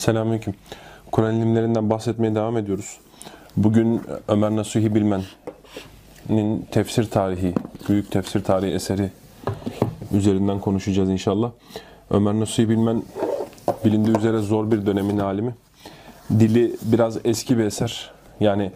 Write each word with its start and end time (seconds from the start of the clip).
Selamünaleyküm. 0.00 0.54
Kur'an 1.12 1.36
ilimlerinden 1.36 1.90
bahsetmeye 1.90 2.34
devam 2.34 2.56
ediyoruz. 2.56 2.98
Bugün 3.56 4.00
Ömer 4.28 4.50
Nasuhi 4.50 4.94
Bilmen'in 4.94 6.66
tefsir 6.70 7.10
tarihi, 7.10 7.54
büyük 7.88 8.10
tefsir 8.10 8.44
tarihi 8.44 8.72
eseri 8.72 9.10
üzerinden 10.12 10.60
konuşacağız 10.60 11.10
inşallah. 11.10 11.50
Ömer 12.10 12.34
Nasuhi 12.34 12.68
Bilmen 12.68 13.02
bilindiği 13.84 14.18
üzere 14.18 14.38
zor 14.38 14.70
bir 14.70 14.86
dönemin 14.86 15.18
alimi. 15.18 15.54
Dili 16.30 16.76
biraz 16.82 17.18
eski 17.24 17.58
bir 17.58 17.64
eser. 17.64 18.10
Yani 18.40 18.72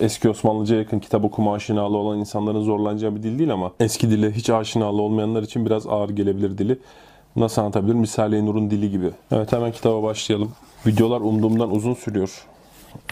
eski 0.00 0.28
Osmanlıca 0.28 0.76
yakın 0.76 0.98
kitap 0.98 1.24
okuma 1.24 1.54
aşinalı 1.54 1.96
olan 1.96 2.18
insanların 2.18 2.62
zorlanacağı 2.62 3.16
bir 3.16 3.22
dil 3.22 3.38
değil 3.38 3.52
ama 3.52 3.72
eski 3.80 4.10
dile 4.10 4.32
hiç 4.32 4.50
aşinalı 4.50 5.02
olmayanlar 5.02 5.42
için 5.42 5.66
biraz 5.66 5.86
ağır 5.86 6.08
gelebilir 6.10 6.58
dili. 6.58 6.78
Nasıl 7.36 7.62
anlatabilirim? 7.62 8.00
Misale-i 8.00 8.46
Nur'un 8.46 8.70
dili 8.70 8.90
gibi. 8.90 9.10
Evet 9.32 9.52
hemen 9.52 9.72
kitaba 9.72 10.02
başlayalım. 10.02 10.52
Videolar 10.86 11.20
umduğumdan 11.20 11.70
uzun 11.70 11.94
sürüyor. 11.94 12.46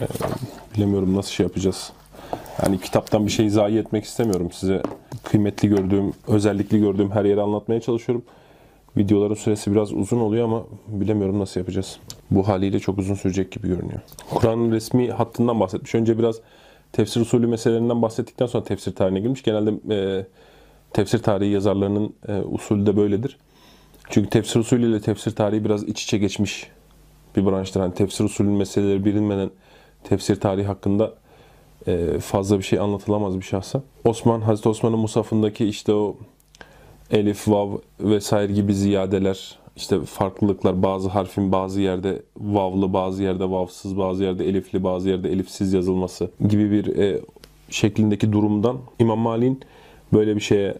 Ee, 0.01 0.05
bilemiyorum 0.75 1.15
nasıl 1.15 1.31
şey 1.31 1.45
yapacağız. 1.45 1.91
Yani 2.63 2.79
kitaptan 2.79 3.25
bir 3.25 3.31
şey 3.31 3.49
zayi 3.49 3.77
etmek 3.77 4.03
istemiyorum. 4.03 4.51
Size 4.51 4.81
kıymetli 5.23 5.69
gördüğüm, 5.69 6.13
özellikli 6.27 6.79
gördüğüm 6.79 7.11
her 7.11 7.25
yeri 7.25 7.41
anlatmaya 7.41 7.81
çalışıyorum. 7.81 8.25
Videoların 8.97 9.33
süresi 9.33 9.71
biraz 9.71 9.93
uzun 9.93 10.19
oluyor 10.19 10.45
ama 10.45 10.63
bilemiyorum 10.87 11.39
nasıl 11.39 11.59
yapacağız. 11.59 11.99
Bu 12.31 12.47
haliyle 12.47 12.79
çok 12.79 12.97
uzun 12.97 13.15
sürecek 13.15 13.51
gibi 13.51 13.67
görünüyor. 13.67 13.99
Kur'an'ın 14.29 14.71
resmi 14.71 15.11
hattından 15.11 15.59
bahsetmiş. 15.59 15.95
Önce 15.95 16.19
biraz 16.19 16.35
tefsir 16.91 17.21
usulü 17.21 17.47
meselelerinden 17.47 18.01
bahsettikten 18.01 18.45
sonra 18.45 18.63
tefsir 18.63 18.95
tarihine 18.95 19.19
girmiş. 19.19 19.43
Genelde 19.43 19.95
e, 19.95 20.25
tefsir 20.93 21.19
tarihi 21.19 21.51
yazarlarının 21.51 22.13
e, 22.27 22.33
usulü 22.33 22.85
de 22.85 22.97
böyledir. 22.97 23.37
Çünkü 24.09 24.29
tefsir 24.29 24.59
usulü 24.59 24.89
ile 24.89 25.01
tefsir 25.01 25.31
tarihi 25.31 25.65
biraz 25.65 25.83
iç 25.83 26.03
içe 26.03 26.17
geçmiş 26.17 26.67
bir 27.35 27.45
branştır. 27.45 27.79
Hani 27.79 27.93
tefsir 27.93 28.23
usulünün 28.23 28.57
meseleleri 28.57 29.05
bilinmeden 29.05 29.49
tefsir 30.03 30.35
tarihi 30.35 30.65
hakkında 30.65 31.13
e, 31.87 32.19
fazla 32.19 32.57
bir 32.57 32.63
şey 32.63 32.79
anlatılamaz 32.79 33.37
bir 33.37 33.45
şahsa. 33.45 33.81
Osman, 34.05 34.41
Hazreti 34.41 34.69
Osman'ın 34.69 34.99
musafındaki 34.99 35.65
işte 35.65 35.93
o 35.93 36.17
elif, 37.11 37.47
vav 37.47 37.77
vesaire 37.99 38.53
gibi 38.53 38.73
ziyadeler, 38.73 39.59
işte 39.75 40.01
farklılıklar, 40.01 40.83
bazı 40.83 41.09
harfin 41.09 41.51
bazı 41.51 41.81
yerde 41.81 42.21
vavlı, 42.37 42.93
bazı 42.93 43.23
yerde 43.23 43.49
vavsız, 43.49 43.97
bazı 43.97 44.23
yerde 44.23 44.49
elifli, 44.49 44.83
bazı 44.83 45.09
yerde 45.09 45.31
elifsiz 45.31 45.73
yazılması 45.73 46.31
gibi 46.47 46.71
bir 46.71 46.97
e, 46.97 47.21
şeklindeki 47.69 48.33
durumdan 48.33 48.77
İmam 48.99 49.19
Malik'in 49.19 49.59
böyle 50.13 50.35
bir 50.35 50.41
şeye 50.41 50.75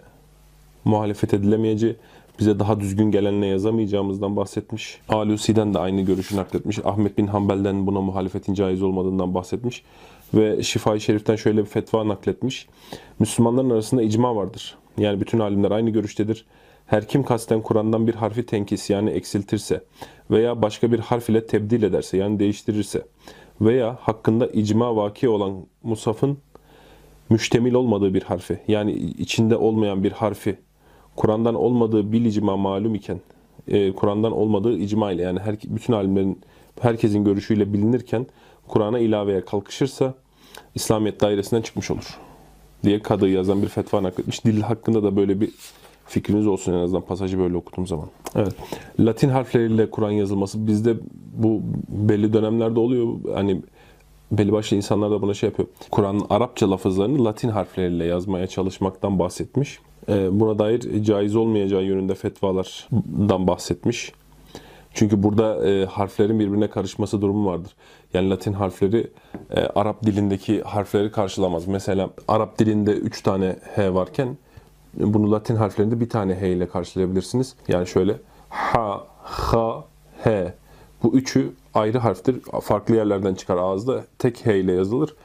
muhalefet 0.86 1.34
edilemeyeceği, 1.34 1.96
bize 2.42 2.60
daha 2.60 2.80
düzgün 2.80 3.12
gelenle 3.12 3.48
yazamayacağımızdan 3.48 4.36
bahsetmiş. 4.36 5.00
Alusi'den 5.10 5.74
de 5.74 5.80
aynı 5.80 6.02
görüşü 6.02 6.38
nakletmiş. 6.38 6.80
Ahmet 6.86 7.18
bin 7.18 7.28
Hanbel'den 7.28 7.88
buna 7.88 8.02
muhalefetin 8.02 8.54
caiz 8.54 8.82
olmadığından 8.82 9.34
bahsetmiş. 9.34 9.84
Ve 10.34 10.64
Şifa-i 10.64 11.02
Şerif'ten 11.02 11.36
şöyle 11.36 11.62
bir 11.62 11.70
fetva 11.70 12.08
nakletmiş. 12.08 12.68
Müslümanların 13.20 13.70
arasında 13.70 14.02
icma 14.02 14.36
vardır. 14.36 14.78
Yani 14.98 15.22
bütün 15.22 15.40
alimler 15.40 15.72
aynı 15.72 15.90
görüştedir. 15.90 16.46
Her 16.88 17.08
kim 17.08 17.24
kasten 17.24 17.62
Kur'an'dan 17.62 18.08
bir 18.08 18.16
harfi 18.16 18.46
tenkis 18.46 18.90
yani 18.90 19.10
eksiltirse 19.10 19.84
veya 20.32 20.62
başka 20.62 20.92
bir 20.92 21.00
harf 21.00 21.30
ile 21.30 21.48
tebdil 21.48 21.84
ederse 21.84 22.18
yani 22.18 22.40
değiştirirse 22.40 23.06
veya 23.62 23.98
hakkında 24.02 24.48
icma 24.48 24.96
vaki 24.96 25.30
olan 25.30 25.66
musafın 25.84 26.38
müştemil 27.30 27.74
olmadığı 27.74 28.14
bir 28.14 28.24
harfi 28.24 28.60
yani 28.68 28.92
içinde 28.94 29.56
olmayan 29.56 30.04
bir 30.04 30.12
harfi 30.12 30.58
Kur'an'dan 31.16 31.56
olmadığı 31.56 32.12
bil 32.12 32.26
icma 32.26 32.58
malum 32.58 32.96
iken 32.96 33.20
e, 33.68 33.92
Kur'an'dan 33.92 34.32
olmadığı 34.32 34.78
icma 34.78 35.12
ile 35.12 35.22
yani 35.22 35.40
her, 35.40 35.56
bütün 35.64 35.94
alimlerin 35.94 36.42
herkesin 36.82 37.24
görüşüyle 37.24 37.74
bilinirken 37.74 38.28
Kur'an'a 38.68 39.00
ilaveye 39.00 39.46
kalkışırsa 39.46 40.14
İslamiyet 40.76 41.22
dairesinden 41.22 41.62
çıkmış 41.62 41.92
olur 41.92 42.18
diye 42.84 43.00
kadı 43.00 43.30
yazan 43.30 43.62
bir 43.62 43.68
fetva 43.68 44.04
nakletmiş. 44.04 44.46
Dil 44.46 44.62
hakkında 44.62 45.04
da 45.04 45.16
böyle 45.16 45.42
bir 45.42 45.50
fikriniz 46.06 46.48
olsun 46.48 46.74
en 46.74 46.78
azından 46.78 47.02
pasajı 47.02 47.40
böyle 47.40 47.58
okuduğum 47.58 47.88
zaman. 47.88 48.08
Evet. 48.36 48.56
Latin 49.00 49.30
harfleriyle 49.30 49.90
Kur'an 49.90 50.12
yazılması 50.12 50.68
bizde 50.68 50.96
bu 51.34 51.62
belli 51.90 52.34
dönemlerde 52.34 52.80
oluyor. 52.80 53.08
Hani 53.34 53.62
belli 54.32 54.52
başlı 54.52 54.78
insanlar 54.78 55.12
da 55.12 55.22
buna 55.22 55.34
şey 55.34 55.50
yapıyor. 55.50 55.68
Kur'an'ın 55.92 56.26
Arapça 56.30 56.72
lafızlarını 56.72 57.26
Latin 57.26 57.50
harfleriyle 57.50 58.06
yazmaya 58.06 58.48
çalışmaktan 58.48 59.20
bahsetmiş. 59.20 59.80
Ee, 60.10 60.40
Buna 60.40 60.60
dair 60.60 61.04
caiz 61.04 61.36
olmayacağı 61.36 61.84
yönünde 61.84 62.16
fetvalardan 62.16 63.48
bahsetmiş. 63.48 64.12
Çünkü 64.94 65.24
burada 65.24 65.70
e, 65.70 65.86
harflerin 65.86 66.40
birbirine 66.40 66.70
karışması 66.70 67.22
durumu 67.22 67.50
vardır. 67.50 67.72
Yani 68.14 68.30
Latin 68.30 68.54
harfleri 68.54 69.08
e, 69.50 69.60
Arap 69.60 70.04
dilindeki 70.04 70.62
harfleri 70.62 71.12
karşılamaz. 71.12 71.68
Mesela 71.68 72.10
Arap 72.28 72.60
dilinde 72.60 72.92
3 72.92 73.22
tane 73.22 73.56
H 73.76 73.94
varken 73.94 74.38
bunu 74.94 75.32
Latin 75.32 75.56
harflerinde 75.56 76.00
bir 76.00 76.10
tane 76.10 76.36
H 76.36 76.50
ile 76.50 76.68
karşılayabilirsiniz. 76.68 77.56
Yani 77.68 77.88
şöyle 77.88 78.16
ha, 78.50 79.04
ha, 79.24 79.84
H. 80.24 80.54
Bu 81.04 81.14
üçü 81.14 81.54
ayrı 81.74 81.98
harftir. 81.98 82.42
Farklı 82.62 82.96
yerlerden 82.96 83.36
çıkar 83.36 83.58
ağızda. 83.58 84.06
Tek 84.20 84.46
H 84.46 84.60
ile 84.60 84.74
yazılır. 84.74 85.16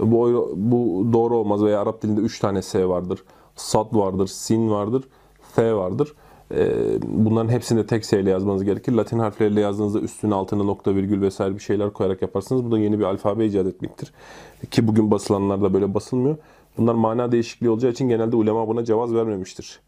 Bu, 0.00 0.52
bu 0.56 1.06
doğru 1.12 1.36
olmaz 1.36 1.64
veya 1.64 1.80
Arap 1.80 2.02
dilinde 2.02 2.20
3 2.20 2.38
tane 2.38 2.62
S 2.62 2.88
vardır. 2.88 3.24
Sad 3.56 3.86
vardır, 3.92 4.26
Sin 4.26 4.70
vardır, 4.70 5.04
F 5.54 5.74
vardır. 5.74 6.14
Ee, 6.54 6.68
Bunların 7.06 7.48
hepsini 7.48 7.78
de 7.78 7.86
tek 7.86 8.06
S 8.06 8.20
ile 8.20 8.30
yazmanız 8.30 8.64
gerekir. 8.64 8.92
Latin 8.92 9.18
harfleriyle 9.18 9.60
yazdığınızda 9.60 10.00
üstüne 10.00 10.34
altına 10.34 10.62
nokta 10.62 10.94
virgül 10.94 11.20
vesaire 11.20 11.54
bir 11.54 11.60
şeyler 11.60 11.92
koyarak 11.92 12.22
yaparsınız. 12.22 12.64
Bu 12.64 12.70
da 12.70 12.78
yeni 12.78 12.98
bir 12.98 13.04
alfabe 13.04 13.46
icat 13.46 13.66
etmektir. 13.66 14.12
Ki 14.70 14.88
bugün 14.88 15.10
basılanlarda 15.10 15.74
böyle 15.74 15.94
basılmıyor. 15.94 16.36
Bunlar 16.78 16.94
mana 16.94 17.32
değişikliği 17.32 17.70
olacağı 17.70 17.90
için 17.90 18.08
genelde 18.08 18.36
ulema 18.36 18.68
buna 18.68 18.84
cevaz 18.84 19.14
vermemiştir. 19.14 19.80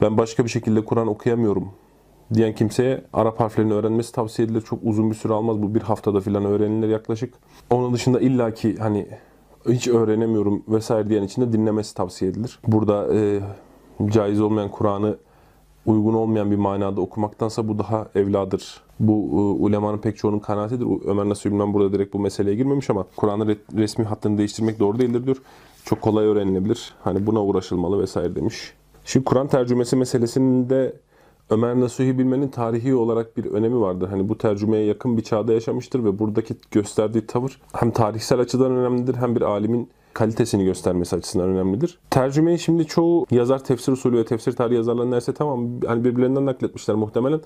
Ben 0.00 0.18
başka 0.18 0.44
bir 0.44 0.50
şekilde 0.50 0.84
Kur'an 0.84 1.06
okuyamıyorum 1.06 1.68
diyen 2.34 2.54
kimseye 2.54 3.04
Arap 3.12 3.40
harflerini 3.40 3.72
öğrenmesi 3.72 4.12
tavsiye 4.12 4.46
edilir. 4.46 4.60
Çok 4.60 4.78
uzun 4.82 5.10
bir 5.10 5.14
süre 5.16 5.32
almaz. 5.32 5.62
Bu 5.62 5.74
bir 5.74 5.80
haftada 5.80 6.20
falan 6.20 6.44
öğrenilir 6.44 6.88
yaklaşık. 6.88 7.34
Onun 7.70 7.94
dışında 7.94 8.20
illaki 8.20 8.76
hani 8.76 9.08
hiç 9.68 9.88
öğrenemiyorum 9.88 10.62
vesaire 10.68 11.08
diyen 11.08 11.22
için 11.22 11.42
de 11.42 11.52
dinlemesi 11.52 11.94
tavsiye 11.94 12.30
edilir. 12.30 12.58
Burada 12.66 13.14
e, 13.14 13.40
caiz 14.06 14.40
olmayan 14.40 14.70
Kur'an'ı 14.70 15.16
uygun 15.86 16.14
olmayan 16.14 16.50
bir 16.50 16.56
manada 16.56 17.00
okumaktansa 17.00 17.68
bu 17.68 17.78
daha 17.78 18.08
evladır. 18.14 18.82
Bu 19.00 19.12
e, 19.12 19.62
ulemanın 19.64 19.98
pek 19.98 20.16
çoğunun 20.16 20.38
kanaatidir. 20.38 20.86
Ömer 21.06 21.28
Nasuhi 21.28 21.52
Bilmen 21.52 21.74
burada 21.74 21.92
direkt 21.92 22.14
bu 22.14 22.18
meseleye 22.18 22.56
girmemiş 22.56 22.90
ama 22.90 23.06
Kur'an'ın 23.16 23.48
re- 23.48 23.78
resmi 23.78 24.04
hattını 24.04 24.38
değiştirmek 24.38 24.78
doğru 24.78 24.98
değildir 24.98 25.26
diyor. 25.26 25.36
Çok 25.84 26.00
kolay 26.00 26.26
öğrenilebilir. 26.26 26.94
Hani 27.02 27.26
buna 27.26 27.44
uğraşılmalı 27.44 28.00
vesaire 28.00 28.34
demiş. 28.36 28.72
Şimdi 29.04 29.24
Kur'an 29.24 29.46
tercümesi 29.46 29.96
meselesinde 29.96 30.94
Ömer 31.52 31.80
Nasuhi 31.80 32.18
Bilmen'in 32.18 32.48
tarihi 32.48 32.94
olarak 32.94 33.36
bir 33.36 33.44
önemi 33.44 33.80
vardır. 33.80 34.08
Hani 34.08 34.28
bu 34.28 34.38
tercümeye 34.38 34.84
yakın 34.84 35.16
bir 35.16 35.22
çağda 35.22 35.52
yaşamıştır 35.52 36.04
ve 36.04 36.18
buradaki 36.18 36.54
gösterdiği 36.70 37.26
tavır 37.26 37.60
hem 37.72 37.90
tarihsel 37.90 38.40
açıdan 38.40 38.72
önemlidir 38.72 39.14
hem 39.14 39.36
bir 39.36 39.40
alimin 39.40 39.90
kalitesini 40.12 40.64
göstermesi 40.64 41.16
açısından 41.16 41.48
önemlidir. 41.48 41.98
Tercümeyi 42.10 42.58
şimdi 42.58 42.86
çoğu 42.86 43.26
yazar 43.30 43.64
tefsir 43.64 43.92
usulü 43.92 44.16
ve 44.16 44.24
tefsir 44.24 44.52
tarihi 44.52 44.76
yazarları 44.76 45.06
neredeyse 45.06 45.34
tamam 45.34 45.68
hani 45.86 46.04
birbirlerinden 46.04 46.46
nakletmişler 46.46 46.96
muhtemelen. 46.96 47.40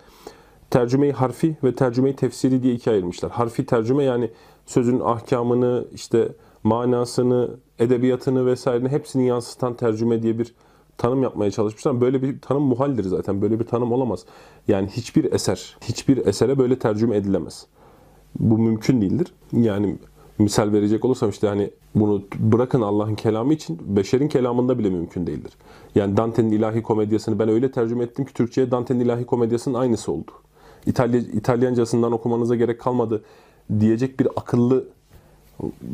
Tercümeyi 0.70 1.12
harfi 1.12 1.56
ve 1.64 1.74
tercümeyi 1.74 2.16
tefsiri 2.16 2.62
diye 2.62 2.74
ikiye 2.74 2.94
ayırmışlar. 2.94 3.30
Harfi 3.30 3.66
tercüme 3.66 4.04
yani 4.04 4.30
sözün 4.66 5.00
ahkamını, 5.00 5.84
işte 5.94 6.28
manasını, 6.62 7.50
edebiyatını 7.78 8.46
vesairenin 8.46 8.88
hepsini 8.88 9.26
yansıtan 9.26 9.74
tercüme 9.74 10.22
diye 10.22 10.38
bir 10.38 10.54
tanım 10.98 11.22
yapmaya 11.22 11.50
çalışmışlar. 11.50 12.00
Böyle 12.00 12.22
bir 12.22 12.40
tanım 12.40 12.62
muhaldir 12.62 13.04
zaten. 13.04 13.42
Böyle 13.42 13.60
bir 13.60 13.64
tanım 13.64 13.92
olamaz. 13.92 14.24
Yani 14.68 14.88
hiçbir 14.88 15.32
eser, 15.32 15.76
hiçbir 15.82 16.26
esere 16.26 16.58
böyle 16.58 16.78
tercüme 16.78 17.16
edilemez. 17.16 17.66
Bu 18.40 18.58
mümkün 18.58 19.00
değildir. 19.00 19.32
Yani 19.52 19.98
misal 20.38 20.72
verecek 20.72 21.04
olursam 21.04 21.30
işte 21.30 21.46
hani 21.46 21.70
bunu 21.94 22.22
bırakın 22.38 22.80
Allah'ın 22.80 23.14
kelamı 23.14 23.52
için 23.52 23.78
beşerin 23.96 24.28
kelamında 24.28 24.78
bile 24.78 24.90
mümkün 24.90 25.26
değildir. 25.26 25.52
Yani 25.94 26.16
Dante'nin 26.16 26.50
ilahi 26.50 26.82
komedyasını 26.82 27.38
ben 27.38 27.48
öyle 27.48 27.70
tercüme 27.70 28.04
ettim 28.04 28.24
ki 28.24 28.34
Türkçe'ye 28.34 28.70
Dante'nin 28.70 29.00
ilahi 29.00 29.26
komedyasının 29.26 29.74
aynısı 29.74 30.12
oldu. 30.12 30.30
İtalya, 30.86 31.20
İtalyancasından 31.20 32.12
okumanıza 32.12 32.56
gerek 32.56 32.80
kalmadı 32.80 33.24
diyecek 33.80 34.20
bir 34.20 34.28
akıllı 34.36 34.88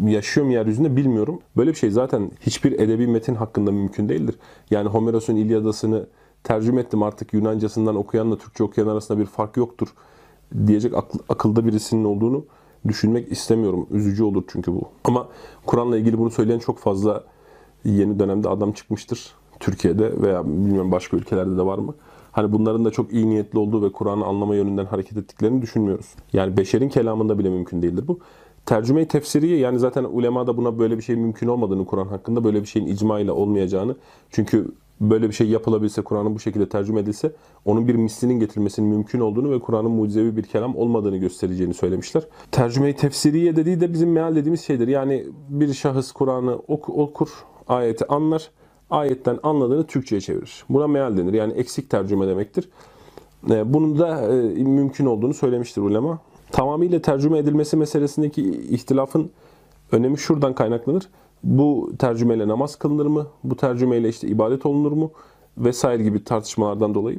yaşıyor 0.04 0.46
mu 0.46 0.52
yeryüzünde 0.52 0.96
bilmiyorum. 0.96 1.40
Böyle 1.56 1.70
bir 1.70 1.76
şey 1.76 1.90
zaten 1.90 2.30
hiçbir 2.40 2.72
edebi 2.72 3.06
metin 3.06 3.34
hakkında 3.34 3.72
mümkün 3.72 4.08
değildir. 4.08 4.38
Yani 4.70 4.88
Homeros'un 4.88 5.36
İlyadası'nı 5.36 6.06
tercüme 6.44 6.80
ettim 6.80 7.02
artık 7.02 7.34
Yunancasından 7.34 7.96
okuyanla 7.96 8.38
Türkçe 8.38 8.64
okuyan 8.64 8.88
arasında 8.88 9.18
bir 9.18 9.26
fark 9.26 9.56
yoktur 9.56 9.88
diyecek 10.66 10.92
akl- 10.92 11.20
akılda 11.28 11.66
birisinin 11.66 12.04
olduğunu 12.04 12.44
düşünmek 12.88 13.32
istemiyorum. 13.32 13.86
Üzücü 13.90 14.24
olur 14.24 14.44
çünkü 14.48 14.72
bu. 14.72 14.82
Ama 15.04 15.28
Kur'an'la 15.66 15.98
ilgili 15.98 16.18
bunu 16.18 16.30
söyleyen 16.30 16.58
çok 16.58 16.78
fazla 16.78 17.24
yeni 17.84 18.18
dönemde 18.18 18.48
adam 18.48 18.72
çıkmıştır. 18.72 19.34
Türkiye'de 19.60 20.22
veya 20.22 20.46
bilmiyorum 20.46 20.92
başka 20.92 21.16
ülkelerde 21.16 21.56
de 21.56 21.66
var 21.66 21.78
mı? 21.78 21.94
hani 22.32 22.52
bunların 22.52 22.84
da 22.84 22.90
çok 22.90 23.12
iyi 23.12 23.30
niyetli 23.30 23.58
olduğu 23.58 23.82
ve 23.82 23.92
Kur'an'ı 23.92 24.24
anlama 24.24 24.54
yönünden 24.54 24.84
hareket 24.84 25.16
ettiklerini 25.18 25.62
düşünmüyoruz. 25.62 26.14
Yani 26.32 26.56
beşerin 26.56 26.88
kelamında 26.88 27.38
bile 27.38 27.50
mümkün 27.50 27.82
değildir 27.82 28.08
bu. 28.08 28.18
Tercüme-i 28.66 29.08
tefsiriye 29.08 29.58
yani 29.58 29.78
zaten 29.78 30.04
ulema 30.04 30.46
da 30.46 30.56
buna 30.56 30.78
böyle 30.78 30.96
bir 30.98 31.02
şey 31.02 31.16
mümkün 31.16 31.48
olmadığını 31.48 31.86
Kur'an 31.86 32.06
hakkında 32.06 32.44
böyle 32.44 32.60
bir 32.60 32.66
şeyin 32.66 32.86
icma 32.86 33.20
ile 33.20 33.32
olmayacağını 33.32 33.96
çünkü 34.30 34.68
böyle 35.00 35.28
bir 35.28 35.34
şey 35.34 35.48
yapılabilse, 35.48 36.02
Kur'an'ın 36.02 36.34
bu 36.34 36.38
şekilde 36.38 36.68
tercüme 36.68 37.00
edilse 37.00 37.32
onun 37.64 37.88
bir 37.88 37.94
mislinin 37.94 38.40
getirilmesinin 38.40 38.88
mümkün 38.88 39.20
olduğunu 39.20 39.50
ve 39.50 39.60
Kur'an'ın 39.60 39.90
mucizevi 39.90 40.36
bir 40.36 40.42
kelam 40.42 40.76
olmadığını 40.76 41.16
göstereceğini 41.16 41.74
söylemişler. 41.74 42.22
Tercüme-i 42.52 42.96
tefsiriye 42.96 43.56
dediği 43.56 43.80
de 43.80 43.92
bizim 43.92 44.12
meal 44.12 44.36
dediğimiz 44.36 44.60
şeydir. 44.60 44.88
Yani 44.88 45.24
bir 45.48 45.72
şahıs 45.74 46.12
Kur'an'ı 46.12 46.56
ok- 46.56 46.88
okur, 46.88 47.28
ayeti 47.68 48.06
anlar, 48.06 48.50
ayetten 48.90 49.38
anladığını 49.42 49.86
Türkçe'ye 49.86 50.20
çevirir. 50.20 50.64
Buna 50.68 50.86
meal 50.86 51.16
denir. 51.16 51.32
Yani 51.32 51.52
eksik 51.52 51.90
tercüme 51.90 52.26
demektir. 52.26 52.68
E, 53.50 53.72
Bunun 53.74 53.98
da 53.98 54.20
e, 54.34 54.62
mümkün 54.62 55.06
olduğunu 55.06 55.34
söylemiştir 55.34 55.82
ulema. 55.82 56.18
Tamamıyla 56.52 57.02
tercüme 57.02 57.38
edilmesi 57.38 57.76
meselesindeki 57.76 58.50
ihtilafın 58.50 59.30
önemi 59.92 60.18
şuradan 60.18 60.54
kaynaklanır. 60.54 61.08
Bu 61.44 61.92
tercümeyle 61.98 62.48
namaz 62.48 62.76
kılınır 62.76 63.06
mı? 63.06 63.26
Bu 63.44 63.56
tercümeyle 63.56 64.08
işte 64.08 64.28
ibadet 64.28 64.66
olunur 64.66 64.92
mu? 64.92 65.10
Vesaire 65.58 66.02
gibi 66.02 66.24
tartışmalardan 66.24 66.94
dolayı. 66.94 67.18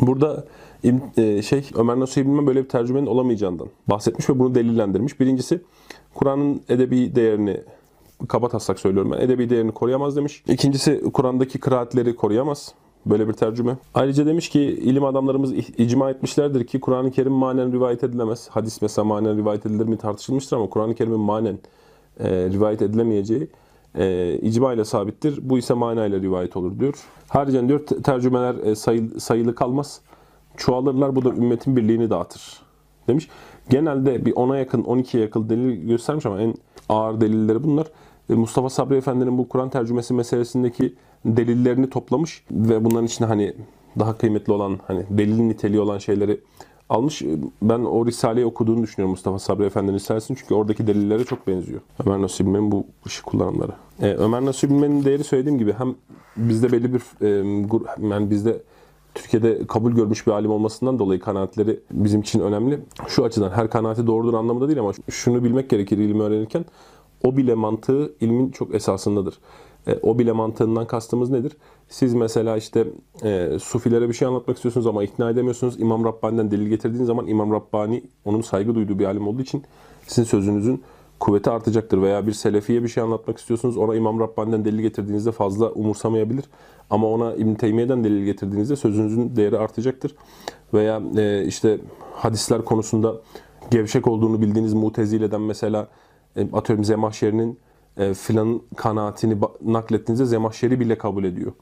Burada 0.00 0.44
İbn- 0.84 1.20
e, 1.38 1.42
şey 1.42 1.70
Ömer 1.74 2.00
Nasuhi 2.00 2.26
Bilmem 2.26 2.46
böyle 2.46 2.64
bir 2.64 2.68
tercümenin 2.68 3.06
olamayacağından 3.06 3.68
bahsetmiş 3.86 4.30
ve 4.30 4.38
bunu 4.38 4.54
delillendirmiş. 4.54 5.20
Birincisi 5.20 5.62
Kur'an'ın 6.14 6.60
edebi 6.68 7.14
değerini 7.14 7.60
kaba 8.28 8.48
taslak 8.48 8.78
söylüyorum 8.78 9.12
ben. 9.12 9.20
Edebi 9.20 9.50
değerini 9.50 9.72
koruyamaz 9.72 10.16
demiş. 10.16 10.44
İkincisi 10.48 11.02
Kur'an'daki 11.12 11.58
kıraatleri 11.60 12.16
koruyamaz. 12.16 12.74
Böyle 13.06 13.28
bir 13.28 13.32
tercüme. 13.32 13.76
Ayrıca 13.94 14.26
demiş 14.26 14.48
ki 14.48 14.60
ilim 14.60 15.04
adamlarımız 15.04 15.52
icma 15.78 16.10
etmişlerdir 16.10 16.66
ki 16.66 16.80
Kur'an-ı 16.80 17.10
Kerim 17.10 17.32
manen 17.32 17.72
rivayet 17.72 18.04
edilemez. 18.04 18.48
Hadis 18.50 18.82
mesela 18.82 19.04
manen 19.04 19.36
rivayet 19.36 19.66
edilir 19.66 19.84
mi 19.84 19.96
tartışılmıştır 19.96 20.56
ama 20.56 20.68
Kur'an-ı 20.68 20.94
Kerim'in 20.94 21.20
manen 21.20 21.58
e, 22.20 22.28
rivayet 22.30 22.82
edilemeyeceği 22.82 23.48
e, 23.98 24.34
icma 24.42 24.72
ile 24.72 24.84
sabittir. 24.84 25.38
Bu 25.42 25.58
ise 25.58 25.74
manayla 25.74 26.20
rivayet 26.20 26.56
olur 26.56 26.80
diyor. 26.80 26.94
Haricen 27.28 27.68
diyor 27.68 27.86
te- 27.86 28.02
tercümeler 28.02 28.54
e, 28.54 28.74
sayı- 28.74 29.20
sayılı 29.20 29.54
kalmaz. 29.54 30.00
Çoğalırlar 30.56 31.16
bu 31.16 31.24
da 31.24 31.28
ümmetin 31.28 31.76
birliğini 31.76 32.10
dağıtır 32.10 32.60
demiş. 33.08 33.28
Genelde 33.70 34.26
bir 34.26 34.32
10'a 34.32 34.56
yakın 34.58 34.82
12'ye 34.82 35.22
yakın 35.22 35.48
delil 35.48 35.86
göstermiş 35.88 36.26
ama 36.26 36.40
en 36.40 36.54
ağır 36.88 37.20
delilleri 37.20 37.64
bunlar. 37.64 37.86
E, 38.30 38.34
Mustafa 38.34 38.70
Sabri 38.70 38.96
Efendi'nin 38.96 39.38
bu 39.38 39.48
Kur'an 39.48 39.70
tercümesi 39.70 40.14
meselesindeki 40.14 40.94
delillerini 41.24 41.90
toplamış 41.90 42.44
ve 42.50 42.84
bunların 42.84 43.06
içinde 43.06 43.28
hani 43.28 43.54
daha 43.98 44.18
kıymetli 44.18 44.52
olan 44.52 44.80
hani 44.86 45.04
delil 45.10 45.40
niteliği 45.40 45.80
olan 45.80 45.98
şeyleri 45.98 46.40
almış. 46.88 47.22
E, 47.22 47.38
Ben 47.62 47.78
o 47.78 48.06
Risale'yi 48.06 48.46
okuduğunu 48.46 48.82
düşünüyorum 48.82 49.10
Mustafa 49.10 49.38
Sabri 49.38 49.64
Efendi'nin 49.64 49.94
Risalesini 49.94 50.36
çünkü 50.36 50.54
oradaki 50.54 50.86
delillere 50.86 51.24
çok 51.24 51.46
benziyor. 51.46 51.80
Ömer 52.06 52.22
Nasuhi 52.22 52.46
Bilmen'in 52.46 52.72
bu 52.72 52.86
ışık 53.06 53.26
kullanımları. 53.26 53.72
E, 54.02 54.14
Ömer 54.14 54.44
Nasuhi 54.44 54.70
Bilmen'in 54.70 55.04
değeri 55.04 55.24
söylediğim 55.24 55.58
gibi 55.58 55.72
hem 55.72 55.94
bizde 56.36 56.72
belli 56.72 56.94
bir 56.94 57.02
e, 57.20 57.28
yani 58.10 58.30
bizde 58.30 58.62
Türkiye'de 59.14 59.66
kabul 59.66 59.92
görmüş 59.92 60.26
bir 60.26 60.32
alim 60.32 60.50
olmasından 60.50 60.98
dolayı 60.98 61.20
kanaatleri 61.20 61.80
bizim 61.90 62.20
için 62.20 62.40
önemli. 62.40 62.80
Şu 63.08 63.24
açıdan 63.24 63.50
her 63.50 63.70
kanaati 63.70 64.06
doğrudur 64.06 64.34
anlamında 64.34 64.68
değil 64.68 64.80
ama 64.80 64.92
şunu 65.10 65.44
bilmek 65.44 65.70
gerekir 65.70 65.98
ilmi 65.98 66.22
öğrenirken. 66.22 66.64
O 67.24 67.36
bile 67.36 67.54
mantığı 67.54 68.14
ilmin 68.20 68.50
çok 68.50 68.74
esasındadır. 68.74 69.34
E, 69.86 69.98
o 70.02 70.18
bile 70.18 70.32
mantığından 70.32 70.86
kastımız 70.86 71.30
nedir? 71.30 71.52
Siz 71.88 72.14
mesela 72.14 72.56
işte 72.56 72.86
e, 73.22 73.58
sufilere 73.62 74.08
bir 74.08 74.14
şey 74.14 74.28
anlatmak 74.28 74.56
istiyorsunuz 74.56 74.86
ama 74.86 75.04
ikna 75.04 75.30
edemiyorsunuz. 75.30 75.80
İmam 75.80 76.04
Rabbani'den 76.04 76.50
delil 76.50 76.68
getirdiğiniz 76.68 77.06
zaman 77.06 77.26
İmam 77.26 77.52
Rabbani 77.52 78.02
onun 78.24 78.40
saygı 78.40 78.74
duyduğu 78.74 78.98
bir 78.98 79.04
alim 79.04 79.28
olduğu 79.28 79.42
için 79.42 79.62
sizin 80.06 80.24
sözünüzün 80.24 80.82
kuvveti 81.20 81.50
artacaktır. 81.50 82.02
Veya 82.02 82.26
bir 82.26 82.32
selefiye 82.32 82.82
bir 82.82 82.88
şey 82.88 83.02
anlatmak 83.02 83.38
istiyorsunuz. 83.38 83.76
Ona 83.76 83.94
İmam 83.94 84.20
Rabbani'den 84.20 84.64
delil 84.64 84.80
getirdiğinizde 84.80 85.32
fazla 85.32 85.70
umursamayabilir. 85.70 86.44
Ama 86.90 87.06
ona 87.06 87.34
İbn 87.34 87.54
Teymiye'den 87.54 88.04
delil 88.04 88.24
getirdiğinizde 88.24 88.76
sözünüzün 88.76 89.36
değeri 89.36 89.58
artacaktır. 89.58 90.14
Veya 90.74 91.02
e, 91.16 91.44
işte 91.46 91.78
hadisler 92.12 92.64
konusunda 92.64 93.14
gevşek 93.70 94.08
olduğunu 94.08 94.40
bildiğiniz 94.40 94.74
Mutezile'den 94.74 95.40
mesela 95.40 95.88
atıyorum 96.52 96.84
Zemahşeri'nin 96.84 97.58
e, 97.96 98.14
filan 98.14 98.60
kanaatini 98.76 99.36
naklettiğinizde 99.64 100.26
Zemahşeri 100.26 100.80
bile 100.80 100.98
kabul 100.98 101.24
ediyor. 101.24 101.52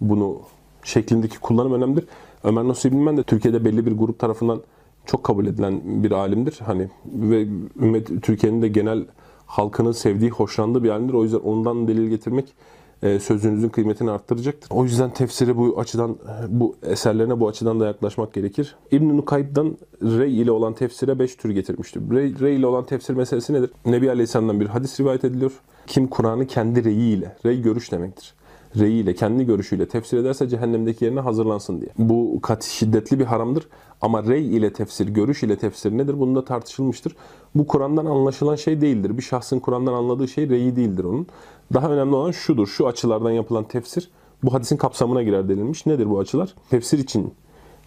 Bunu 0.00 0.40
şeklindeki 0.82 1.40
kullanım 1.40 1.72
önemlidir. 1.72 2.06
Ömer 2.44 2.64
Nasuhi 2.64 2.92
Bilmen 2.92 3.16
de 3.16 3.22
Türkiye'de 3.22 3.64
belli 3.64 3.86
bir 3.86 3.92
grup 3.92 4.18
tarafından 4.18 4.62
çok 5.06 5.24
kabul 5.24 5.46
edilen 5.46 5.80
bir 6.02 6.10
alimdir. 6.10 6.60
Hani 6.64 6.88
ve 7.06 7.46
ümmet 7.80 8.22
Türkiye'nin 8.22 8.62
de 8.62 8.68
genel 8.68 9.06
halkının 9.46 9.92
sevdiği, 9.92 10.30
hoşlandığı 10.30 10.82
bir 10.82 10.90
alimdir. 10.90 11.14
O 11.14 11.22
yüzden 11.22 11.38
ondan 11.38 11.88
delil 11.88 12.08
getirmek 12.08 12.48
e, 12.48 12.54
sözünüzün 13.02 13.68
kıymetini 13.68 14.10
arttıracaktır. 14.10 14.70
O 14.70 14.84
yüzden 14.84 15.10
tefsiri 15.10 15.56
bu 15.56 15.80
açıdan, 15.80 16.16
bu 16.48 16.76
eserlerine 16.82 17.40
bu 17.40 17.48
açıdan 17.48 17.80
da 17.80 17.86
yaklaşmak 17.86 18.32
gerekir. 18.32 18.76
İbn-i 18.90 19.16
Nukayb'dan 19.16 19.76
rey 20.02 20.40
ile 20.40 20.50
olan 20.50 20.74
tefsire 20.74 21.18
5 21.18 21.36
tür 21.36 21.50
getirmiştir. 21.50 22.02
Rey, 22.10 22.34
rey 22.40 22.56
ile 22.56 22.66
olan 22.66 22.86
tefsir 22.86 23.14
meselesi 23.14 23.52
nedir? 23.52 23.70
Nebi 23.86 24.10
Aleyhisselam'dan 24.10 24.60
bir 24.60 24.66
hadis 24.66 25.00
rivayet 25.00 25.24
ediliyor. 25.24 25.52
Kim 25.86 26.06
Kur'an'ı 26.06 26.46
kendi 26.46 26.84
reyiyle, 26.84 27.36
rey 27.46 27.62
görüş 27.62 27.92
demektir 27.92 28.34
reyiyle, 28.78 29.14
kendi 29.14 29.46
görüşüyle 29.46 29.88
tefsir 29.88 30.18
ederse 30.18 30.48
cehennemdeki 30.48 31.04
yerine 31.04 31.20
hazırlansın 31.20 31.80
diye. 31.80 31.90
Bu 31.98 32.40
kat 32.42 32.64
şiddetli 32.64 33.18
bir 33.18 33.24
haramdır. 33.24 33.68
Ama 34.02 34.24
rey 34.24 34.56
ile 34.56 34.72
tefsir, 34.72 35.08
görüş 35.08 35.42
ile 35.42 35.58
tefsir 35.58 35.98
nedir? 35.98 36.20
Bunu 36.20 36.34
da 36.34 36.44
tartışılmıştır. 36.44 37.16
Bu 37.54 37.66
Kur'an'dan 37.66 38.06
anlaşılan 38.06 38.56
şey 38.56 38.80
değildir. 38.80 39.18
Bir 39.18 39.22
şahsın 39.22 39.58
Kur'an'dan 39.58 39.92
anladığı 39.92 40.28
şey 40.28 40.48
reyi 40.48 40.76
değildir 40.76 41.04
onun. 41.04 41.26
Daha 41.74 41.90
önemli 41.90 42.14
olan 42.14 42.30
şudur. 42.30 42.66
Şu 42.66 42.86
açılardan 42.86 43.30
yapılan 43.30 43.64
tefsir 43.64 44.10
bu 44.42 44.54
hadisin 44.54 44.76
kapsamına 44.76 45.22
girer 45.22 45.48
denilmiş. 45.48 45.86
Nedir 45.86 46.10
bu 46.10 46.18
açılar? 46.18 46.54
Tefsir 46.70 46.98
için 46.98 47.34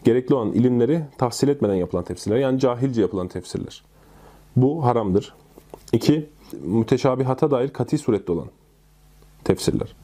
gerekli 0.03 0.35
olan 0.35 0.51
ilimleri 0.51 1.01
tahsil 1.17 1.47
etmeden 1.47 1.75
yapılan 1.75 2.03
tefsirler. 2.03 2.37
Yani 2.37 2.59
cahilce 2.59 3.01
yapılan 3.01 3.27
tefsirler. 3.27 3.83
Bu 4.55 4.85
haramdır. 4.85 5.35
İki, 5.93 6.29
müteşabihata 6.63 7.51
dair 7.51 7.69
kati 7.69 7.97
surette 7.97 8.31
olan 8.31 8.47
tefsirler. 9.43 9.95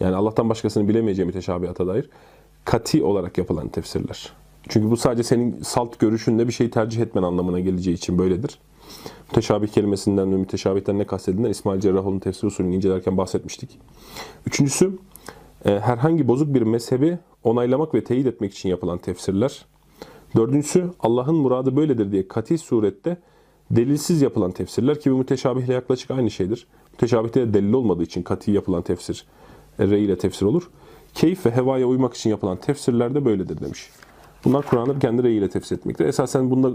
Yani 0.00 0.16
Allah'tan 0.16 0.48
başkasını 0.48 0.88
bilemeyeceği 0.88 1.26
müteşabihata 1.26 1.86
dair 1.86 2.10
kati 2.64 3.02
olarak 3.02 3.38
yapılan 3.38 3.68
tefsirler. 3.68 4.32
Çünkü 4.68 4.90
bu 4.90 4.96
sadece 4.96 5.22
senin 5.22 5.62
salt 5.62 5.98
görüşünle 5.98 6.48
bir 6.48 6.52
şeyi 6.52 6.70
tercih 6.70 7.02
etmen 7.02 7.22
anlamına 7.22 7.60
geleceği 7.60 7.94
için 7.94 8.18
böyledir. 8.18 8.58
Müteşabih 9.28 9.68
kelimesinden 9.68 10.32
ve 10.32 10.36
müteşabihten 10.36 10.98
ne 10.98 11.06
kastedilen 11.06 11.50
İsmail 11.50 11.80
Cerrahoğlu'nun 11.80 12.18
tefsir 12.18 12.46
usulünü 12.46 12.76
incelerken 12.76 13.16
bahsetmiştik. 13.16 13.78
Üçüncüsü, 14.46 14.98
e, 15.64 15.80
herhangi 15.80 16.28
bozuk 16.28 16.54
bir 16.54 16.62
mezhebi 16.62 17.18
onaylamak 17.44 17.94
ve 17.94 18.04
teyit 18.04 18.26
etmek 18.26 18.52
için 18.52 18.68
yapılan 18.68 18.98
tefsirler. 18.98 19.64
Dördüncüsü, 20.36 20.90
Allah'ın 21.00 21.34
muradı 21.34 21.76
böyledir 21.76 22.12
diye 22.12 22.28
kati 22.28 22.58
surette 22.58 23.16
delilsiz 23.70 24.22
yapılan 24.22 24.50
tefsirler 24.50 25.00
ki 25.00 25.12
bu 25.12 25.16
müteşabihle 25.16 25.74
yaklaşık 25.74 26.10
aynı 26.10 26.30
şeydir. 26.30 26.66
Müteşabihte 26.92 27.40
de 27.40 27.54
delil 27.54 27.72
olmadığı 27.72 28.02
için 28.02 28.22
kati 28.22 28.50
yapılan 28.50 28.82
tefsir, 28.82 29.26
e, 29.78 29.86
rey 29.86 30.04
ile 30.04 30.18
tefsir 30.18 30.46
olur. 30.46 30.70
Keyif 31.14 31.46
ve 31.46 31.50
hevaya 31.50 31.86
uymak 31.86 32.14
için 32.14 32.30
yapılan 32.30 32.56
tefsirler 32.56 33.14
de 33.14 33.24
böyledir 33.24 33.60
demiş. 33.60 33.90
Bunlar 34.44 34.66
Kur'an'ı 34.66 34.98
kendi 34.98 35.22
reyiyle 35.22 35.48
tefsir 35.48 35.76
etmektir. 35.76 36.04
Esasen 36.04 36.50
bunda 36.50 36.70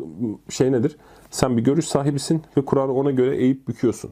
şey 0.50 0.72
nedir? 0.72 0.98
Sen 1.32 1.58
bir 1.58 1.64
görüş 1.64 1.88
sahibisin 1.88 2.42
ve 2.58 2.66
Kur'an'ı 2.66 2.94
ona 2.94 3.12
göre 3.12 3.38
eğip 3.38 3.68
büküyorsun. 3.68 4.12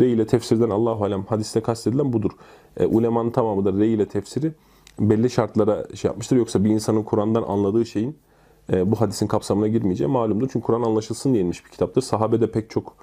Rey 0.00 0.12
ile 0.12 0.26
tefsirden 0.26 0.70
Allahu 0.70 1.04
alem 1.04 1.24
hadiste 1.24 1.60
kastedilen 1.60 2.12
budur. 2.12 2.30
E, 2.76 2.86
ulemanın 2.86 3.30
tamamı 3.30 3.64
da 3.64 3.72
rey 3.72 3.94
ile 3.94 4.08
tefsiri 4.08 4.52
belli 5.00 5.30
şartlara 5.30 5.86
şey 5.94 6.08
yapmıştır. 6.08 6.36
Yoksa 6.36 6.64
bir 6.64 6.70
insanın 6.70 7.02
Kur'an'dan 7.02 7.42
anladığı 7.42 7.86
şeyin 7.86 8.16
e, 8.72 8.90
bu 8.90 9.00
hadisin 9.00 9.26
kapsamına 9.26 9.68
girmeyeceği 9.68 10.10
malumdur. 10.10 10.48
Çünkü 10.52 10.66
Kur'an 10.66 10.82
anlaşılsın 10.82 11.34
diye 11.34 11.46
bir 11.46 11.62
kitaptır. 11.70 12.02
Sahabe 12.02 12.40
de 12.40 12.50
pek 12.50 12.70
çok 12.70 12.96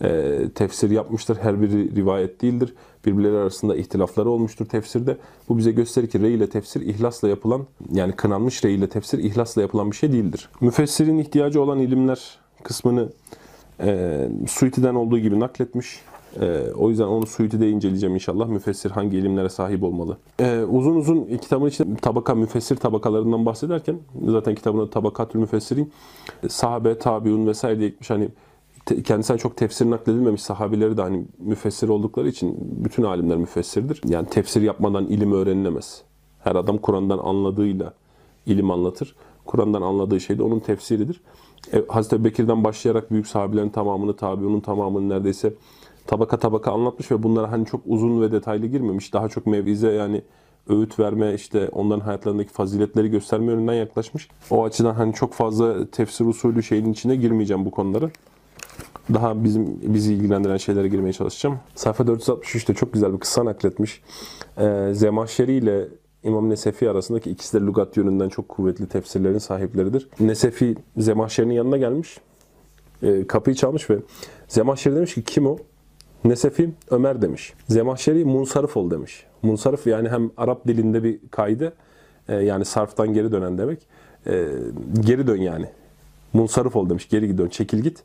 e, 0.00 0.40
tefsir 0.54 0.90
yapmıştır. 0.90 1.36
Her 1.36 1.62
biri 1.62 1.96
rivayet 1.96 2.42
değildir. 2.42 2.74
Birbirleri 3.06 3.36
arasında 3.36 3.76
ihtilafları 3.76 4.30
olmuştur 4.30 4.66
tefsirde. 4.66 5.16
Bu 5.48 5.58
bize 5.58 5.72
gösterir 5.72 6.06
ki 6.06 6.20
rey 6.20 6.34
ile 6.34 6.48
tefsir 6.48 6.80
ihlasla 6.80 7.28
yapılan 7.28 7.66
yani 7.92 8.12
kınanmış 8.12 8.64
rey 8.64 8.74
ile 8.74 8.88
tefsir 8.88 9.18
ihlasla 9.18 9.62
yapılan 9.62 9.90
bir 9.90 9.96
şey 9.96 10.12
değildir. 10.12 10.48
Müfessirin 10.60 11.18
ihtiyacı 11.18 11.62
olan 11.62 11.78
ilimler 11.78 12.38
kısmını 12.62 13.08
e, 13.80 14.28
Suyuti'den 14.48 14.94
olduğu 14.94 15.18
gibi 15.18 15.40
nakletmiş. 15.40 16.00
E, 16.40 16.72
o 16.76 16.90
yüzden 16.90 17.04
onu 17.04 17.26
Suyuti'de 17.26 17.70
inceleyeceğim 17.70 18.14
inşallah. 18.14 18.48
Müfessir 18.48 18.90
hangi 18.90 19.16
ilimlere 19.16 19.48
sahip 19.48 19.82
olmalı? 19.82 20.16
E, 20.38 20.62
uzun 20.62 20.96
uzun 20.96 21.24
kitabın 21.24 21.68
içinde 21.68 21.96
tabaka, 21.96 22.34
müfessir 22.34 22.76
tabakalarından 22.76 23.46
bahsederken 23.46 23.98
zaten 24.26 24.54
kitabında 24.54 24.90
tabakatül 24.90 25.40
müfessirin 25.40 25.92
sahabe, 26.48 26.98
tabiun 26.98 27.46
vesaire 27.46 27.78
diye 27.78 27.88
gitmiş. 27.88 28.10
Hani 28.10 28.28
te- 28.86 29.38
çok 29.38 29.56
tefsir 29.56 29.90
nakledilmemiş 29.90 30.42
sahabileri 30.42 30.96
de 30.96 31.02
hani 31.02 31.24
müfessir 31.38 31.88
oldukları 31.88 32.28
için 32.28 32.56
bütün 32.60 33.02
alimler 33.02 33.36
müfessirdir. 33.36 34.00
Yani 34.08 34.28
tefsir 34.28 34.62
yapmadan 34.62 35.06
ilim 35.06 35.32
öğrenilemez. 35.32 36.02
Her 36.38 36.56
adam 36.56 36.78
Kur'an'dan 36.78 37.18
anladığıyla 37.18 37.94
ilim 38.46 38.70
anlatır. 38.70 39.16
Kur'an'dan 39.44 39.82
anladığı 39.82 40.20
şey 40.20 40.38
de 40.38 40.42
onun 40.42 40.60
tefsiridir. 40.60 41.20
E, 41.72 41.84
Hazreti 41.88 42.24
Bekir'den 42.24 42.64
başlayarak 42.64 43.10
büyük 43.10 43.26
sahabelerin 43.26 43.68
tamamını, 43.68 44.16
tabiunun 44.16 44.60
tamamını 44.60 45.08
neredeyse 45.08 45.54
tabaka 46.06 46.38
tabaka 46.38 46.72
anlatmış 46.72 47.10
ve 47.10 47.22
bunlara 47.22 47.52
hani 47.52 47.66
çok 47.66 47.80
uzun 47.86 48.22
ve 48.22 48.32
detaylı 48.32 48.66
girmemiş. 48.66 49.12
Daha 49.12 49.28
çok 49.28 49.46
mevize 49.46 49.92
yani 49.92 50.22
öğüt 50.68 50.98
verme 50.98 51.34
işte 51.34 51.68
onların 51.72 52.00
hayatlarındaki 52.00 52.50
faziletleri 52.52 53.10
gösterme 53.10 53.52
yönünden 53.52 53.74
yaklaşmış. 53.74 54.28
O 54.50 54.64
açıdan 54.64 54.94
hani 54.94 55.14
çok 55.14 55.32
fazla 55.32 55.86
tefsir 55.86 56.26
usulü 56.26 56.62
şeyin 56.62 56.92
içine 56.92 57.16
girmeyeceğim 57.16 57.64
bu 57.64 57.70
konulara. 57.70 58.10
Daha 59.14 59.44
bizim 59.44 59.80
bizi 59.94 60.14
ilgilendiren 60.14 60.56
şeylere 60.56 60.88
girmeye 60.88 61.12
çalışacağım. 61.12 61.58
Sayfa 61.74 62.04
463'te 62.04 62.74
çok 62.74 62.92
güzel 62.92 63.12
bir 63.12 63.18
kıssa 63.18 63.44
nakletmiş. 63.44 64.02
Ee, 64.58 64.90
Zemahşeri 64.92 65.52
ile 65.52 65.88
İmam 66.22 66.50
Nesefi 66.50 66.90
arasındaki 66.90 67.30
ikisi 67.30 67.60
de 67.60 67.66
lügat 67.66 67.96
yönünden 67.96 68.28
çok 68.28 68.48
kuvvetli 68.48 68.88
tefsirlerin 68.88 69.38
sahipleridir. 69.38 70.08
Nesefi 70.20 70.76
Zemahşeri'nin 70.96 71.54
yanına 71.54 71.76
gelmiş. 71.76 72.18
Ee, 73.02 73.26
kapıyı 73.26 73.56
çalmış 73.56 73.90
ve 73.90 73.98
Zemahşeri 74.48 74.96
demiş 74.96 75.14
ki 75.14 75.24
kim 75.24 75.46
o? 75.46 75.58
Nesefi 76.24 76.70
Ömer 76.90 77.22
demiş. 77.22 77.54
Zemahşeri 77.68 78.24
munsarif 78.24 78.76
ol 78.76 78.90
demiş. 78.90 79.26
Munsarif 79.42 79.86
yani 79.86 80.08
hem 80.08 80.30
Arap 80.36 80.66
dilinde 80.66 81.04
bir 81.04 81.20
kaydı 81.30 81.72
e, 82.28 82.34
yani 82.34 82.64
sarftan 82.64 83.14
geri 83.14 83.32
dönen 83.32 83.58
demek. 83.58 83.86
E, 84.26 84.48
geri 85.00 85.26
dön 85.26 85.36
yani. 85.36 85.66
Munsarif 86.32 86.76
ol 86.76 86.90
demiş. 86.90 87.08
Geri 87.08 87.38
dön. 87.38 87.48
Çekil 87.48 87.78
git. 87.78 88.02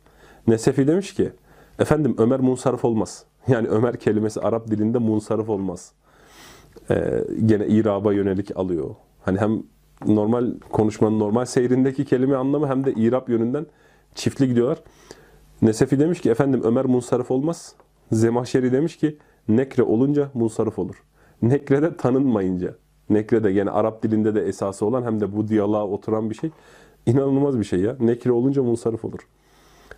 Nesefi 0.47 0.87
demiş 0.87 1.13
ki 1.13 1.31
efendim 1.79 2.15
Ömer 2.17 2.39
munsarif 2.39 2.85
olmaz. 2.85 3.25
Yani 3.47 3.67
Ömer 3.67 3.99
kelimesi 3.99 4.41
Arap 4.41 4.67
dilinde 4.67 4.97
munsarif 4.97 5.49
olmaz. 5.49 5.91
E, 6.89 7.23
gene 7.45 7.67
iraba 7.67 8.13
yönelik 8.13 8.57
alıyor. 8.57 8.95
Hani 9.21 9.39
hem 9.39 9.63
normal 10.05 10.53
konuşmanın 10.71 11.19
normal 11.19 11.45
seyrindeki 11.45 12.05
kelime 12.05 12.35
anlamı 12.35 12.67
hem 12.67 12.85
de 12.85 12.93
irab 12.93 13.29
yönünden 13.29 13.65
çiftli 14.15 14.47
gidiyorlar. 14.47 14.77
Nesefi 15.61 15.99
demiş 15.99 16.21
ki 16.21 16.29
efendim 16.29 16.61
Ömer 16.63 16.85
munsarif 16.85 17.31
olmaz. 17.31 17.75
Zemahşeri 18.11 18.71
demiş 18.71 18.97
ki 18.97 19.17
nekre 19.47 19.83
olunca 19.83 20.31
munsarif 20.33 20.79
olur. 20.79 21.03
Nekre 21.41 21.81
de 21.81 21.97
tanınmayınca. 21.97 22.75
Nekre 23.09 23.43
de 23.43 23.49
yani 23.49 23.71
Arap 23.71 24.03
dilinde 24.03 24.35
de 24.35 24.41
esası 24.41 24.85
olan 24.85 25.03
hem 25.03 25.19
de 25.19 25.35
bu 25.35 25.47
diyaloğa 25.47 25.87
oturan 25.87 26.29
bir 26.29 26.35
şey. 26.35 26.49
İnanılmaz 27.05 27.59
bir 27.59 27.63
şey 27.63 27.79
ya. 27.79 27.95
Nekre 27.99 28.31
olunca 28.31 28.63
munsarif 28.63 29.05
olur. 29.05 29.19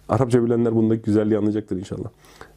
Arapça 0.10 0.44
bilenler 0.44 0.76
bundaki 0.76 1.02
güzelliği 1.02 1.38
anlayacaktır 1.38 1.78
inşallah. 1.78 2.10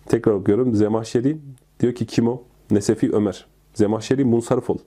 Tekrar 0.07 0.33
okuyorum. 0.33 0.75
Zemahşeri 0.75 1.39
diyor 1.81 1.95
ki 1.95 2.07
kim 2.07 2.29
o? 2.29 2.43
Nesefi 2.71 3.13
Ömer. 3.13 3.47
Zemahşeri 3.75 4.25
munsarif 4.25 4.71
ol. 4.71 4.79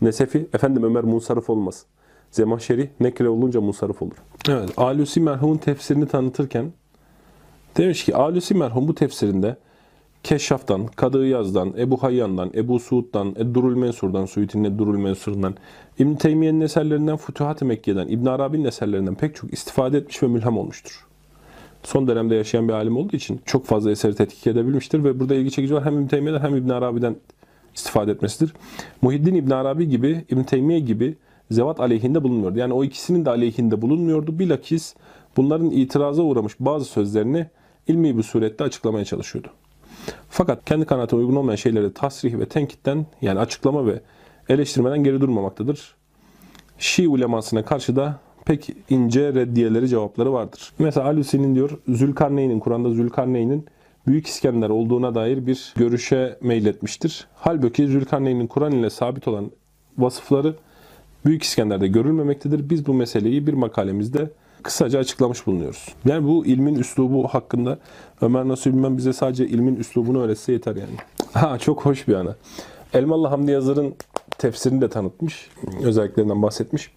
Nesefi 0.00 0.48
efendim 0.52 0.82
Ömer 0.82 1.04
munsarif 1.04 1.50
olmaz. 1.50 1.86
Zemahşeri 2.30 2.90
nekre 3.00 3.28
olunca 3.28 3.60
munsarif 3.60 4.02
olur. 4.02 4.16
Evet. 4.48 4.70
Alusi 4.76 5.20
merhumun 5.20 5.56
tefsirini 5.56 6.06
tanıtırken 6.06 6.72
demiş 7.76 8.04
ki 8.04 8.16
Alusi 8.16 8.54
merhum 8.54 8.88
bu 8.88 8.94
tefsirinde 8.94 9.56
Keşşaf'tan, 10.22 10.86
Kadı 10.86 11.26
Yaz'dan, 11.26 11.74
Ebu 11.78 12.02
Hayyan'dan, 12.02 12.50
Ebu 12.54 12.78
Suud'dan, 12.78 13.34
Eddurul 13.36 13.76
Mensur'dan, 13.76 14.26
Suyuti'nin 14.26 14.64
Eddurul 14.64 14.98
Mensur'dan, 14.98 15.54
İbn 15.98 16.14
Teymiye'nin 16.14 16.60
eserlerinden, 16.60 17.16
Fütuhat-ı 17.16 17.64
Mekke'den, 17.64 18.08
İbn 18.08 18.26
Arabi'nin 18.26 18.64
eserlerinden 18.64 19.14
pek 19.14 19.36
çok 19.36 19.52
istifade 19.52 19.98
etmiş 19.98 20.22
ve 20.22 20.26
mülhem 20.26 20.58
olmuştur. 20.58 21.05
Son 21.86 22.08
dönemde 22.08 22.34
yaşayan 22.34 22.68
bir 22.68 22.72
alim 22.72 22.96
olduğu 22.96 23.16
için 23.16 23.40
çok 23.44 23.66
fazla 23.66 23.90
eseri 23.90 24.14
tetkik 24.14 24.46
edebilmiştir 24.46 25.04
ve 25.04 25.20
burada 25.20 25.34
ilgi 25.34 25.50
çekici 25.50 25.74
var 25.74 25.84
hem 25.84 25.98
İbn 25.98 26.06
Teymiye'den 26.06 26.40
hem 26.40 26.56
İbn 26.56 26.68
Arabi'den 26.68 27.16
istifade 27.74 28.10
etmesidir. 28.10 28.52
Muhiddin 29.02 29.34
İbn 29.34 29.50
Arabi 29.50 29.88
gibi, 29.88 30.24
İbn 30.30 30.42
Teymiye 30.42 30.80
gibi 30.80 31.16
zevat 31.50 31.80
aleyhinde 31.80 32.22
bulunmuyordu. 32.22 32.58
Yani 32.58 32.72
o 32.72 32.84
ikisinin 32.84 33.24
de 33.24 33.30
aleyhinde 33.30 33.82
bulunmuyordu. 33.82 34.38
Bilakis 34.38 34.94
bunların 35.36 35.70
itiraza 35.70 36.22
uğramış 36.22 36.52
bazı 36.60 36.84
sözlerini 36.84 37.46
ilmi 37.88 38.18
bir 38.18 38.22
surette 38.22 38.64
açıklamaya 38.64 39.04
çalışıyordu. 39.04 39.48
Fakat 40.30 40.64
kendi 40.64 40.84
kanaatine 40.84 41.20
uygun 41.20 41.36
olmayan 41.36 41.56
şeyleri 41.56 41.92
tasrih 41.92 42.38
ve 42.38 42.46
tenkitten 42.46 43.06
yani 43.22 43.38
açıklama 43.38 43.86
ve 43.86 44.00
eleştirmeden 44.48 45.04
geri 45.04 45.20
durmamaktadır. 45.20 45.94
Şii 46.78 47.08
ulemasına 47.08 47.64
karşı 47.64 47.96
da 47.96 48.25
pek 48.46 48.70
ince 48.90 49.34
reddiyeleri 49.34 49.88
cevapları 49.88 50.32
vardır. 50.32 50.72
Mesela 50.78 51.06
Alusi'nin 51.06 51.54
diyor 51.54 51.70
Zülkarneyn'in 51.88 52.60
Kur'an'da 52.60 52.90
Zülkarneyn'in 52.90 53.66
Büyük 54.06 54.26
İskender 54.26 54.68
olduğuna 54.68 55.14
dair 55.14 55.46
bir 55.46 55.74
görüşe 55.76 56.38
meyletmiştir. 56.40 57.26
Halbuki 57.34 57.88
Zülkarneyn'in 57.88 58.46
Kur'an 58.46 58.72
ile 58.72 58.90
sabit 58.90 59.28
olan 59.28 59.50
vasıfları 59.98 60.54
Büyük 61.24 61.42
İskender'de 61.42 61.88
görülmemektedir. 61.88 62.70
Biz 62.70 62.86
bu 62.86 62.94
meseleyi 62.94 63.46
bir 63.46 63.52
makalemizde 63.52 64.30
kısaca 64.62 64.98
açıklamış 64.98 65.46
bulunuyoruz. 65.46 65.94
Yani 66.04 66.28
bu 66.28 66.46
ilmin 66.46 66.74
üslubu 66.74 67.28
hakkında 67.28 67.78
Ömer 68.20 68.48
Nasuh 68.48 68.70
Bilmem 68.70 68.96
bize 68.96 69.12
sadece 69.12 69.46
ilmin 69.46 69.76
üslubunu 69.76 70.22
öğretse 70.22 70.52
yeter 70.52 70.76
yani. 70.76 70.96
Ha 71.32 71.58
çok 71.58 71.86
hoş 71.86 72.08
bir 72.08 72.14
ana. 72.14 72.36
Elmalı 72.94 73.26
Hamdi 73.26 73.50
Yazır'ın 73.50 73.94
tefsirini 74.38 74.80
de 74.80 74.88
tanıtmış. 74.88 75.50
Özelliklerinden 75.82 76.42
bahsetmiş. 76.42 76.94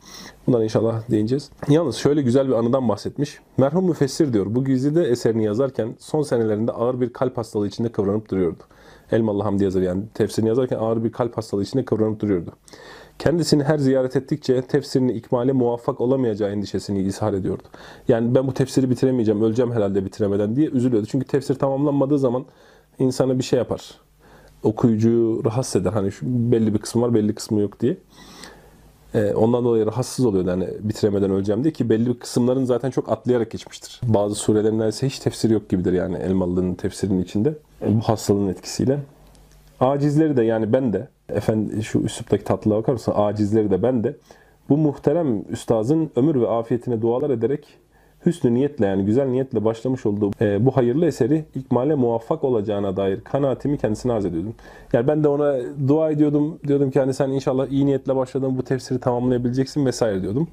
Bunlara 0.48 0.64
inşallah 0.64 1.12
değineceğiz. 1.12 1.52
Yalnız 1.70 1.96
şöyle 1.96 2.22
güzel 2.22 2.48
bir 2.48 2.54
anıdan 2.54 2.90
bahsetmiş. 2.90 3.40
Merhum 3.58 3.86
müfessir 3.86 4.34
diyor. 4.34 4.46
Bu 4.50 4.64
güzide 4.64 5.04
eserini 5.04 5.44
yazarken 5.44 5.96
son 6.00 6.22
senelerinde 6.22 6.72
ağır 6.72 7.02
bir 7.02 7.14
kalp 7.14 7.38
hastalığı 7.38 7.68
içinde 7.68 7.92
kıvranıp 7.92 8.32
duruyordu. 8.32 8.64
Elmalı 9.12 9.44
Hamdi 9.44 9.64
Yazır 9.64 9.82
yani 9.82 10.04
tefsirini 10.14 10.50
yazarken 10.50 10.78
ağır 10.78 11.04
bir 11.04 11.12
kalp 11.12 11.38
hastalığı 11.38 11.64
içinde 11.64 11.86
kıvranıp 11.86 12.20
duruyordu. 12.20 12.52
Kendisini 13.20 13.64
her 13.64 13.78
ziyaret 13.78 14.16
ettikçe 14.16 14.62
tefsirini 14.62 15.12
ikmale 15.12 15.52
muvaffak 15.52 16.02
olamayacağı 16.02 16.50
endişesini 16.50 17.02
izhar 17.02 17.34
ediyordu. 17.34 17.64
Yani 18.08 18.36
ben 18.36 18.48
bu 18.48 18.54
tefsiri 18.54 18.90
bitiremeyeceğim, 18.90 19.42
öleceğim 19.42 19.72
herhalde 19.72 20.06
bitiremeden 20.06 20.56
diye 20.56 20.68
üzülüyordu. 20.68 21.08
Çünkü 21.12 21.26
tefsir 21.26 21.56
tamamlanmadığı 21.56 22.20
zaman 22.20 22.46
insana 23.00 23.38
bir 23.38 23.44
şey 23.44 23.60
yapar. 23.60 24.00
Okuyucuyu 24.64 25.46
rahatsız 25.46 25.82
eder. 25.82 25.92
Hani 25.92 26.12
şu 26.12 26.26
belli 26.26 26.74
bir 26.74 26.80
kısmı 26.80 27.02
var, 27.02 27.14
belli 27.14 27.36
kısmı 27.36 27.62
yok 27.62 27.80
diye. 27.80 27.98
Ee, 29.14 29.34
ondan 29.34 29.66
dolayı 29.66 29.86
rahatsız 29.86 30.26
oluyordu 30.26 30.50
yani 30.50 30.68
bitiremeden 30.80 31.32
öleceğim 31.32 31.64
diye 31.64 31.74
ki 31.74 31.90
belli 31.90 32.20
kısımların 32.20 32.66
zaten 32.66 32.90
çok 32.90 33.12
atlayarak 33.12 33.52
geçmiştir. 33.52 34.02
Bazı 34.04 34.36
surelerin 34.36 34.78
neredeyse 34.78 35.08
hiç 35.08 35.20
tefsiri 35.20 35.54
yok 35.54 35.70
gibidir 35.70 35.94
yani 35.94 36.18
Elmalı'nın 36.18 36.76
tefsirinin 36.76 37.24
içinde. 37.24 37.54
Bu 37.88 38.02
hastalığın 38.02 38.48
etkisiyle. 38.48 39.00
Acizleri 39.80 40.38
de 40.38 40.44
yani 40.44 40.74
ben 40.74 40.94
de 40.94 41.08
efendi 41.30 41.84
şu 41.84 42.00
üsluptaki 42.00 42.44
tatlılığa 42.44 42.78
bakar 42.78 42.94
mısın? 42.94 43.14
Acizleri 43.16 43.72
de 43.72 43.84
ben 43.84 44.04
de 44.04 44.16
bu 44.70 44.78
muhterem 44.78 45.44
üstazın 45.50 46.12
ömür 46.16 46.42
ve 46.42 46.48
afiyetine 46.48 47.02
dualar 47.02 47.30
ederek 47.30 47.68
hüsnü 48.26 48.54
niyetle 48.54 48.86
yani 48.86 49.06
güzel 49.06 49.28
niyetle 49.28 49.66
başlamış 49.66 50.06
olduğu 50.06 50.32
e, 50.42 50.66
bu 50.66 50.78
hayırlı 50.78 51.06
eseri 51.06 51.46
ikmale 51.56 51.96
muvaffak 51.96 52.44
olacağına 52.44 52.98
dair 52.98 53.22
kanaatimi 53.22 53.78
kendisine 53.78 54.14
arz 54.14 54.26
ediyordum. 54.26 54.56
Yani 54.94 55.08
ben 55.08 55.24
de 55.24 55.28
ona 55.28 55.56
dua 55.88 56.12
ediyordum. 56.12 56.60
Diyordum 56.68 56.92
ki 56.92 57.00
hani 57.00 57.14
sen 57.14 57.30
inşallah 57.30 57.68
iyi 57.68 57.86
niyetle 57.86 58.16
başladın 58.16 58.58
bu 58.58 58.64
tefsiri 58.64 59.00
tamamlayabileceksin 59.00 59.86
vesaire 59.86 60.22
diyordum. 60.22 60.48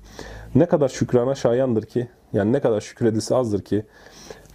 Ne 0.54 0.66
kadar 0.66 0.88
şükrana 0.88 1.34
şayandır 1.34 1.82
ki 1.82 2.08
yani 2.32 2.52
ne 2.52 2.60
kadar 2.60 2.80
şükredilse 2.80 3.34
azdır 3.34 3.62
ki 3.62 3.84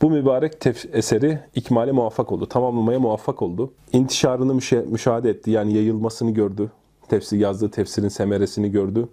bu 0.01 0.09
mübarek 0.09 0.65
eseri 0.93 1.39
ikmale 1.55 1.91
muvaffak 1.91 2.31
oldu. 2.31 2.45
Tamamlamaya 2.45 2.99
muvaffak 2.99 3.41
oldu. 3.41 3.73
İntişarını 3.93 4.53
müşa 4.53 4.83
müşahede 4.87 5.29
etti. 5.29 5.51
Yani 5.51 5.73
yayılmasını 5.73 6.31
gördü. 6.31 6.71
Tefsir 7.09 7.39
yazdığı 7.39 7.71
tefsirin 7.71 8.07
semeresini 8.07 8.71
gördü. 8.71 9.07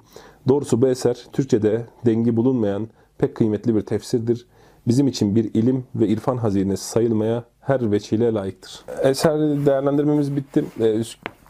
Doğrusu 0.49 0.83
bu 0.83 0.89
eser 0.89 1.27
Türkçe'de 1.33 1.87
dengi 2.07 2.37
bulunmayan 2.37 2.89
pek 3.19 3.35
kıymetli 3.35 3.75
bir 3.75 3.81
tefsirdir. 3.81 4.47
Bizim 4.87 5.09
için 5.09 5.37
bir 5.37 5.55
ilim 5.55 5.85
ve 5.95 6.09
irfan 6.09 6.37
hazinesi 6.37 6.85
sayılmaya 6.85 7.45
her 7.61 7.93
veçile 7.93 8.35
layıktır. 8.35 8.85
Eser 9.03 9.39
değerlendirmemiz 9.67 10.37
bitti. 10.37 10.65
E, 10.81 11.03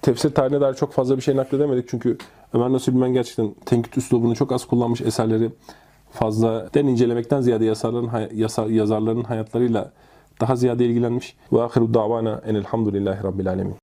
tefsir 0.03 0.35
tarihine 0.35 0.61
dair 0.61 0.75
çok 0.75 0.93
fazla 0.93 1.17
bir 1.17 1.23
şey 1.23 1.37
nakledemedik. 1.37 1.89
Çünkü 1.89 2.19
Ömer 2.55 2.73
Nasuh 2.73 2.93
Bilmen 2.93 3.13
gerçekten 3.13 3.55
tenkit 3.67 3.99
üslubunu 3.99 4.35
çok 4.35 4.53
az 4.53 4.65
kullanmış 4.65 5.01
eserleri 5.01 5.51
fazla 6.11 6.69
den 6.75 6.87
incelemekten 6.87 7.41
ziyade 7.41 7.65
yazarların, 7.65 8.11
yazarların 8.69 9.23
hayatlarıyla 9.23 9.93
daha 10.41 10.57
ziyade 10.57 10.87
ilgilenmiş. 10.87 11.37
Ve 11.53 11.63
ahiru 11.63 11.95
davana 11.95 12.43
enelhamdülillahi 12.47 13.25
rabbil 13.25 13.49
alemin. 13.49 13.77